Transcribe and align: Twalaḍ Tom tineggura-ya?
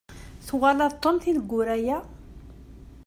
Twalaḍ 0.47 0.93
Tom 0.95 1.15
tineggura-ya? 1.23 1.97